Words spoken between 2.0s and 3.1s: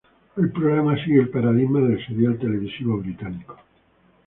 serial televisivo